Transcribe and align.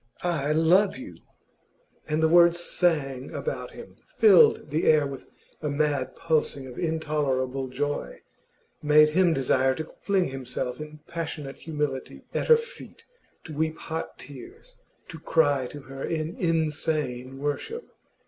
'I 0.23 0.53
love 0.53 0.97
you!' 0.97 1.13
And 2.09 2.23
the 2.23 2.27
words 2.27 2.59
sang 2.59 3.29
about 3.35 3.69
him, 3.69 3.97
filled 4.17 4.71
the 4.71 4.85
air 4.89 5.05
with 5.05 5.27
a 5.61 5.69
mad 5.69 6.15
pulsing 6.15 6.65
of 6.65 6.79
intolerable 6.79 7.67
joy, 7.67 8.21
made 8.81 9.09
him 9.09 9.31
desire 9.31 9.75
to 9.75 9.83
fling 9.83 10.29
himself 10.29 10.79
in 10.79 11.01
passionate 11.07 11.57
humility 11.57 12.23
at 12.33 12.47
her 12.47 12.57
feet, 12.57 13.03
to 13.43 13.53
weep 13.55 13.77
hot 13.77 14.17
tears, 14.17 14.75
to 15.09 15.19
cry 15.19 15.67
to 15.67 15.81
her 15.81 16.03
in 16.03 16.35
insane 16.37 17.37
worship. 17.37 17.83